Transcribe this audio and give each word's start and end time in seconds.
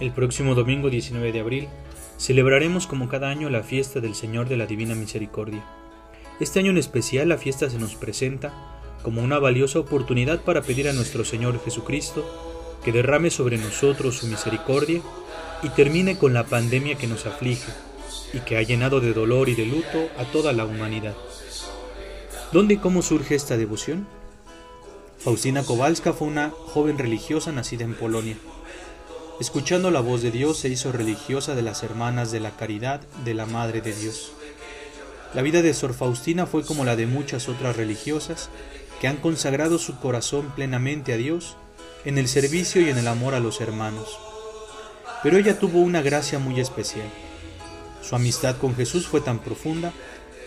El 0.00 0.12
próximo 0.12 0.54
domingo 0.54 0.90
19 0.90 1.32
de 1.32 1.40
abril 1.40 1.68
celebraremos 2.18 2.86
como 2.86 3.08
cada 3.08 3.30
año 3.30 3.50
la 3.50 3.64
fiesta 3.64 3.98
del 3.98 4.14
Señor 4.14 4.48
de 4.48 4.56
la 4.56 4.66
Divina 4.66 4.94
Misericordia. 4.94 5.64
Este 6.38 6.60
año 6.60 6.70
en 6.70 6.78
especial 6.78 7.28
la 7.28 7.36
fiesta 7.36 7.68
se 7.68 7.80
nos 7.80 7.96
presenta 7.96 8.52
como 9.02 9.22
una 9.22 9.40
valiosa 9.40 9.80
oportunidad 9.80 10.42
para 10.42 10.62
pedir 10.62 10.88
a 10.88 10.92
nuestro 10.92 11.24
Señor 11.24 11.60
Jesucristo 11.64 12.24
que 12.84 12.92
derrame 12.92 13.30
sobre 13.30 13.58
nosotros 13.58 14.18
su 14.18 14.28
misericordia 14.28 15.02
y 15.64 15.68
termine 15.70 16.16
con 16.16 16.32
la 16.32 16.46
pandemia 16.46 16.96
que 16.96 17.08
nos 17.08 17.26
aflige 17.26 17.72
y 18.32 18.38
que 18.38 18.56
ha 18.56 18.62
llenado 18.62 19.00
de 19.00 19.12
dolor 19.12 19.48
y 19.48 19.56
de 19.56 19.66
luto 19.66 20.10
a 20.16 20.24
toda 20.26 20.52
la 20.52 20.64
humanidad. 20.64 21.16
¿Dónde 22.52 22.74
y 22.74 22.76
cómo 22.76 23.02
surge 23.02 23.34
esta 23.34 23.56
devoción? 23.56 24.06
Faustina 25.18 25.64
Kowalska 25.64 26.12
fue 26.12 26.28
una 26.28 26.50
joven 26.50 26.98
religiosa 26.98 27.50
nacida 27.50 27.82
en 27.82 27.94
Polonia. 27.94 28.36
Escuchando 29.40 29.92
la 29.92 30.00
voz 30.00 30.22
de 30.22 30.32
Dios 30.32 30.58
se 30.58 30.68
hizo 30.68 30.90
religiosa 30.90 31.54
de 31.54 31.62
las 31.62 31.84
Hermanas 31.84 32.32
de 32.32 32.40
la 32.40 32.56
Caridad 32.56 33.00
de 33.24 33.34
la 33.34 33.46
Madre 33.46 33.80
de 33.80 33.94
Dios. 33.94 34.32
La 35.32 35.42
vida 35.42 35.62
de 35.62 35.74
Sor 35.74 35.94
Faustina 35.94 36.44
fue 36.46 36.64
como 36.64 36.84
la 36.84 36.96
de 36.96 37.06
muchas 37.06 37.48
otras 37.48 37.76
religiosas 37.76 38.50
que 39.00 39.06
han 39.06 39.18
consagrado 39.18 39.78
su 39.78 40.00
corazón 40.00 40.50
plenamente 40.56 41.12
a 41.12 41.16
Dios 41.16 41.56
en 42.04 42.18
el 42.18 42.26
servicio 42.26 42.82
y 42.82 42.88
en 42.88 42.98
el 42.98 43.06
amor 43.06 43.36
a 43.36 43.38
los 43.38 43.60
hermanos. 43.60 44.18
Pero 45.22 45.36
ella 45.36 45.56
tuvo 45.56 45.78
una 45.82 46.02
gracia 46.02 46.40
muy 46.40 46.58
especial. 46.58 47.06
Su 48.02 48.16
amistad 48.16 48.56
con 48.56 48.74
Jesús 48.74 49.06
fue 49.06 49.20
tan 49.20 49.38
profunda 49.38 49.92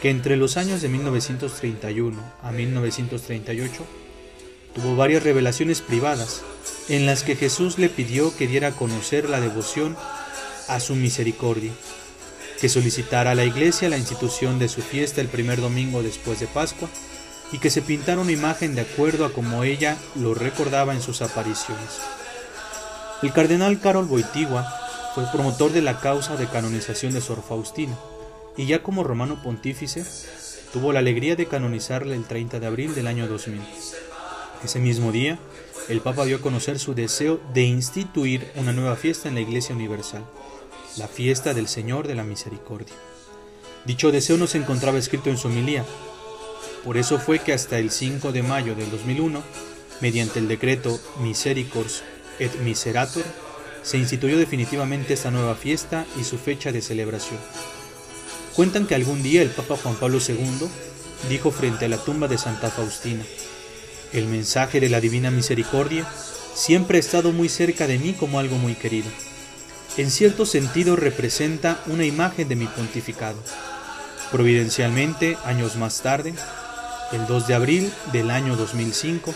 que 0.00 0.08
entre 0.08 0.38
los 0.38 0.56
años 0.56 0.80
de 0.80 0.88
1931 0.88 2.18
a 2.42 2.52
1938 2.52 3.84
tuvo 4.74 4.96
varias 4.96 5.24
revelaciones 5.24 5.82
privadas 5.82 6.42
en 6.88 7.04
las 7.04 7.22
que 7.22 7.36
Jesús 7.36 7.78
le 7.78 7.88
pidió 7.88 8.34
que 8.36 8.46
diera 8.46 8.68
a 8.68 8.72
conocer 8.72 9.28
la 9.28 9.40
devoción 9.40 9.96
a 10.68 10.80
su 10.80 10.94
misericordia, 10.94 11.72
que 12.60 12.68
solicitara 12.68 13.32
a 13.32 13.34
la 13.34 13.44
iglesia 13.44 13.88
la 13.88 13.98
institución 13.98 14.58
de 14.58 14.68
su 14.68 14.82
fiesta 14.82 15.20
el 15.20 15.28
primer 15.28 15.60
domingo 15.60 16.02
después 16.02 16.40
de 16.40 16.46
Pascua 16.46 16.88
y 17.52 17.58
que 17.58 17.70
se 17.70 17.82
pintara 17.82 18.20
una 18.20 18.32
imagen 18.32 18.74
de 18.74 18.82
acuerdo 18.82 19.24
a 19.24 19.32
como 19.32 19.64
ella 19.64 19.96
lo 20.14 20.34
recordaba 20.34 20.94
en 20.94 21.02
sus 21.02 21.22
apariciones. 21.22 22.00
El 23.22 23.32
cardenal 23.32 23.80
Carol 23.80 24.06
Boitigua 24.06 24.66
fue 25.14 25.24
promotor 25.32 25.72
de 25.72 25.82
la 25.82 26.00
causa 26.00 26.36
de 26.36 26.46
canonización 26.46 27.12
de 27.12 27.20
Sor 27.20 27.42
Faustina 27.46 27.96
y 28.56 28.66
ya 28.66 28.82
como 28.82 29.04
romano 29.04 29.42
pontífice 29.42 30.04
tuvo 30.72 30.92
la 30.92 30.98
alegría 31.00 31.36
de 31.36 31.46
canonizarla 31.46 32.14
el 32.14 32.24
30 32.24 32.60
de 32.60 32.66
abril 32.66 32.94
del 32.94 33.06
año 33.06 33.26
2000. 33.26 33.60
Ese 34.64 34.80
mismo 34.80 35.12
día, 35.12 35.38
el 35.88 36.00
Papa 36.00 36.24
dio 36.24 36.36
a 36.36 36.40
conocer 36.40 36.78
su 36.80 36.94
deseo 36.94 37.40
de 37.54 37.62
instituir 37.62 38.50
una 38.56 38.72
nueva 38.72 38.96
fiesta 38.96 39.28
en 39.28 39.34
la 39.36 39.40
Iglesia 39.40 39.74
Universal, 39.74 40.24
la 40.96 41.06
fiesta 41.06 41.54
del 41.54 41.68
Señor 41.68 42.08
de 42.08 42.16
la 42.16 42.24
Misericordia. 42.24 42.94
Dicho 43.84 44.10
deseo 44.10 44.36
no 44.36 44.48
se 44.48 44.58
encontraba 44.58 44.98
escrito 44.98 45.30
en 45.30 45.38
su 45.38 45.46
homilía, 45.46 45.84
por 46.84 46.96
eso 46.96 47.18
fue 47.18 47.38
que 47.38 47.52
hasta 47.52 47.78
el 47.78 47.90
5 47.90 48.32
de 48.32 48.42
mayo 48.42 48.74
del 48.74 48.90
2001, 48.90 49.42
mediante 50.00 50.40
el 50.40 50.48
decreto 50.48 50.98
Misericors 51.20 52.02
et 52.40 52.54
Miserator, 52.60 53.24
se 53.82 53.98
instituyó 53.98 54.36
definitivamente 54.38 55.14
esta 55.14 55.30
nueva 55.30 55.54
fiesta 55.54 56.04
y 56.20 56.24
su 56.24 56.36
fecha 56.36 56.72
de 56.72 56.82
celebración. 56.82 57.38
Cuentan 58.54 58.86
que 58.86 58.96
algún 58.96 59.22
día 59.22 59.42
el 59.42 59.50
Papa 59.50 59.76
Juan 59.80 59.94
Pablo 59.94 60.18
II 60.26 60.68
dijo 61.28 61.52
frente 61.52 61.84
a 61.84 61.88
la 61.88 61.98
tumba 61.98 62.26
de 62.26 62.38
Santa 62.38 62.70
Faustina, 62.70 63.24
el 64.12 64.26
mensaje 64.26 64.80
de 64.80 64.88
la 64.88 65.00
Divina 65.00 65.30
Misericordia 65.30 66.06
siempre 66.54 66.96
ha 66.96 67.00
estado 67.00 67.32
muy 67.32 67.48
cerca 67.48 67.86
de 67.86 67.98
mí 67.98 68.12
como 68.14 68.38
algo 68.38 68.56
muy 68.56 68.74
querido. 68.74 69.08
En 69.96 70.10
cierto 70.10 70.46
sentido 70.46 70.96
representa 70.96 71.80
una 71.86 72.04
imagen 72.04 72.48
de 72.48 72.56
mi 72.56 72.66
pontificado. 72.66 73.38
Providencialmente, 74.30 75.36
años 75.44 75.76
más 75.76 76.02
tarde, 76.02 76.34
el 77.12 77.26
2 77.26 77.48
de 77.48 77.54
abril 77.54 77.92
del 78.12 78.30
año 78.30 78.56
2005, 78.56 79.34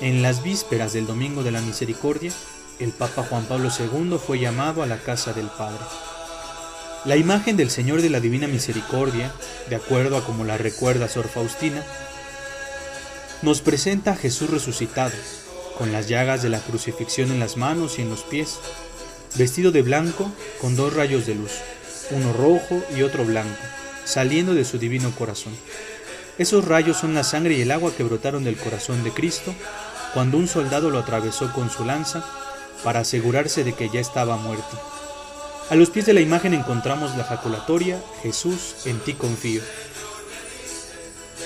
en 0.00 0.22
las 0.22 0.42
vísperas 0.42 0.92
del 0.92 1.06
Domingo 1.06 1.42
de 1.42 1.50
la 1.50 1.60
Misericordia, 1.60 2.32
el 2.78 2.90
Papa 2.90 3.24
Juan 3.28 3.44
Pablo 3.44 3.70
II 3.70 4.18
fue 4.24 4.38
llamado 4.38 4.82
a 4.82 4.86
la 4.86 4.98
casa 4.98 5.32
del 5.32 5.46
Padre. 5.46 5.84
La 7.04 7.16
imagen 7.16 7.56
del 7.56 7.70
Señor 7.70 8.02
de 8.02 8.10
la 8.10 8.20
Divina 8.20 8.46
Misericordia, 8.46 9.32
de 9.68 9.76
acuerdo 9.76 10.16
a 10.16 10.24
como 10.24 10.44
la 10.44 10.58
recuerda 10.58 11.08
Sor 11.08 11.28
Faustina, 11.28 11.84
nos 13.44 13.60
presenta 13.60 14.12
a 14.12 14.16
Jesús 14.16 14.48
resucitado, 14.48 15.14
con 15.76 15.92
las 15.92 16.08
llagas 16.08 16.42
de 16.42 16.48
la 16.48 16.60
crucifixión 16.60 17.30
en 17.30 17.40
las 17.40 17.58
manos 17.58 17.98
y 17.98 18.02
en 18.02 18.08
los 18.08 18.22
pies, 18.22 18.58
vestido 19.34 19.70
de 19.70 19.82
blanco 19.82 20.32
con 20.62 20.76
dos 20.76 20.94
rayos 20.94 21.26
de 21.26 21.34
luz, 21.34 21.52
uno 22.10 22.32
rojo 22.32 22.82
y 22.96 23.02
otro 23.02 23.24
blanco, 23.26 23.60
saliendo 24.06 24.54
de 24.54 24.64
su 24.64 24.78
divino 24.78 25.14
corazón. 25.14 25.52
Esos 26.38 26.64
rayos 26.64 26.96
son 26.96 27.12
la 27.12 27.22
sangre 27.22 27.54
y 27.54 27.60
el 27.60 27.70
agua 27.70 27.92
que 27.94 28.02
brotaron 28.02 28.44
del 28.44 28.56
corazón 28.56 29.04
de 29.04 29.10
Cristo 29.10 29.54
cuando 30.14 30.38
un 30.38 30.48
soldado 30.48 30.88
lo 30.88 30.98
atravesó 30.98 31.52
con 31.52 31.68
su 31.68 31.84
lanza 31.84 32.24
para 32.82 33.00
asegurarse 33.00 33.62
de 33.62 33.74
que 33.74 33.90
ya 33.90 34.00
estaba 34.00 34.38
muerto. 34.38 34.80
A 35.68 35.74
los 35.74 35.90
pies 35.90 36.06
de 36.06 36.14
la 36.14 36.20
imagen 36.20 36.54
encontramos 36.54 37.14
la 37.16 37.24
jaculatoria 37.24 38.02
Jesús, 38.22 38.86
en 38.86 39.00
ti 39.00 39.12
confío. 39.12 39.60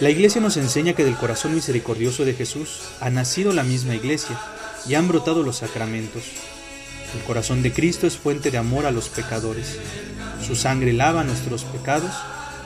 La 0.01 0.11
iglesia 0.11 0.41
nos 0.41 0.57
enseña 0.57 0.93
que 0.93 1.05
del 1.05 1.17
corazón 1.17 1.55
misericordioso 1.55 2.25
de 2.25 2.35
Jesús 2.35 2.83
ha 3.01 3.11
nacido 3.11 3.53
la 3.53 3.65
misma 3.65 3.97
iglesia 3.97 4.39
y 4.87 4.95
han 4.95 5.09
brotado 5.09 5.43
los 5.43 5.57
sacramentos. 5.57 6.23
El 7.17 7.23
corazón 7.25 7.63
de 7.63 7.73
Cristo 7.73 8.07
es 8.07 8.17
fuente 8.17 8.53
de 8.53 8.59
amor 8.59 8.87
a 8.87 8.93
los 8.93 9.09
pecadores. 9.09 9.79
Su 10.47 10.55
sangre 10.55 10.93
lava 10.93 11.25
nuestros 11.25 11.65
pecados 11.65 12.13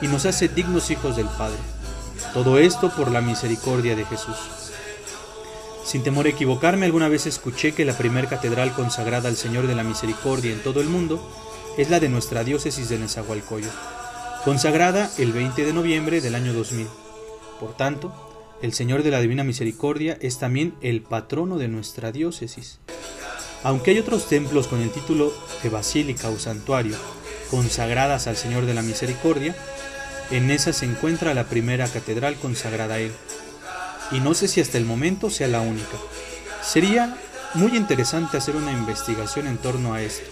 y 0.01 0.07
nos 0.07 0.27
hace 0.27 0.47
dignos 0.47 0.91
hijos 0.91 1.15
del 1.15 1.25
Padre. 1.25 1.57
Todo 2.33 2.59
esto 2.59 2.91
por 2.95 3.09
la 3.09 3.21
misericordia 3.21 3.95
de 3.95 4.05
Jesús. 4.05 4.37
Sin 5.83 6.03
temor 6.03 6.27
a 6.27 6.29
equivocarme, 6.29 6.85
alguna 6.85 7.07
vez 7.07 7.25
escuché 7.25 7.73
que 7.73 7.85
la 7.85 7.97
primer 7.97 8.27
catedral 8.27 8.73
consagrada 8.73 9.27
al 9.27 9.37
Señor 9.37 9.65
de 9.67 9.75
la 9.75 9.83
Misericordia 9.83 10.53
en 10.53 10.61
todo 10.61 10.81
el 10.81 10.87
mundo 10.87 11.27
es 11.77 11.89
la 11.89 11.99
de 11.99 12.09
nuestra 12.09 12.43
diócesis 12.43 12.89
de 12.89 12.99
Nezahualcóyotl, 12.99 13.75
consagrada 14.45 15.09
el 15.17 15.33
20 15.33 15.65
de 15.65 15.73
noviembre 15.73 16.21
del 16.21 16.35
año 16.35 16.53
2000. 16.53 17.02
Por 17.59 17.75
tanto, 17.75 18.13
el 18.61 18.73
Señor 18.73 19.03
de 19.03 19.11
la 19.11 19.19
Divina 19.19 19.43
Misericordia 19.43 20.17
es 20.21 20.39
también 20.39 20.75
el 20.81 21.01
patrono 21.01 21.57
de 21.57 21.67
nuestra 21.67 22.11
diócesis. 22.11 22.79
Aunque 23.63 23.91
hay 23.91 23.99
otros 23.99 24.27
templos 24.27 24.67
con 24.67 24.81
el 24.81 24.91
título 24.91 25.33
de 25.61 25.69
basílica 25.69 26.29
o 26.29 26.37
santuario 26.37 26.97
consagradas 27.49 28.27
al 28.27 28.35
Señor 28.35 28.65
de 28.65 28.73
la 28.73 28.81
Misericordia, 28.81 29.55
en 30.31 30.49
esa 30.49 30.73
se 30.73 30.85
encuentra 30.85 31.33
la 31.33 31.45
primera 31.45 31.87
catedral 31.87 32.35
consagrada 32.35 32.95
a 32.95 32.99
Él. 32.99 33.11
Y 34.11 34.19
no 34.19 34.33
sé 34.33 34.47
si 34.47 34.61
hasta 34.61 34.77
el 34.77 34.85
momento 34.85 35.29
sea 35.29 35.47
la 35.47 35.61
única. 35.61 35.97
Sería 36.61 37.17
muy 37.53 37.77
interesante 37.77 38.37
hacer 38.37 38.55
una 38.55 38.71
investigación 38.71 39.47
en 39.47 39.57
torno 39.57 39.93
a 39.93 40.01
esto. 40.01 40.29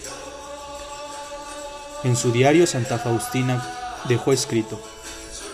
En 2.04 2.16
su 2.16 2.32
diario 2.32 2.66
Santa 2.66 2.98
Faustina 2.98 3.62
dejó 4.08 4.32
escrito, 4.32 4.82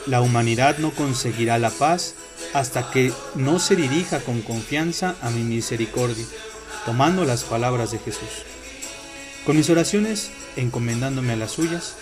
la 0.08 0.20
humanidad 0.20 0.78
no 0.78 0.90
conseguirá 0.90 1.58
la 1.58 1.70
paz 1.70 2.14
hasta 2.54 2.90
que 2.90 3.12
no 3.34 3.58
se 3.58 3.76
dirija 3.76 4.20
con 4.20 4.40
confianza 4.42 5.16
a 5.22 5.30
mi 5.30 5.42
misericordia, 5.42 6.24
tomando 6.86 7.24
las 7.24 7.44
palabras 7.44 7.90
de 7.90 7.98
Jesús. 7.98 8.44
Con 9.44 9.56
mis 9.56 9.70
oraciones, 9.70 10.30
encomendándome 10.56 11.34
a 11.34 11.36
las 11.36 11.52
suyas, 11.52 11.96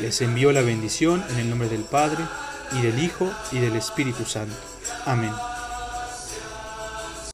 les 0.00 0.20
envío 0.20 0.52
la 0.52 0.62
bendición 0.62 1.24
en 1.30 1.38
el 1.38 1.50
nombre 1.50 1.68
del 1.68 1.82
Padre, 1.82 2.24
y 2.78 2.82
del 2.82 3.02
Hijo, 3.02 3.30
y 3.52 3.58
del 3.58 3.76
Espíritu 3.76 4.24
Santo. 4.24 4.56
Amén. 5.04 5.32